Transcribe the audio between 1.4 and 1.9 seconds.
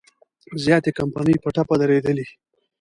په ټپه